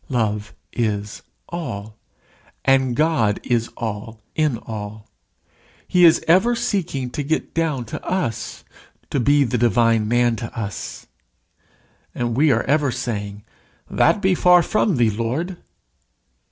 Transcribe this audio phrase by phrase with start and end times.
[0.09, 1.95] Love is all.
[2.65, 5.07] And God is all in all.
[5.87, 8.63] He is ever seeking to get down to us
[9.11, 11.05] to be the divine man to us.
[12.15, 13.43] And we are ever saying,
[13.91, 15.57] "That be far from thee, Lord!"